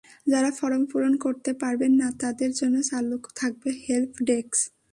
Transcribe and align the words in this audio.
যাঁরা 0.27 0.51
ফরম 0.51 0.83
পূরণ 0.91 1.13
করতে 1.15 1.51
পারবেন 1.53 1.91
না, 1.91 2.07
তাঁদের 2.19 2.51
জন্য 2.53 2.75
চালু 2.89 3.15
থাকবে 3.35 3.69
হেল্প 3.85 4.13
ডেস্ক। 4.23 4.53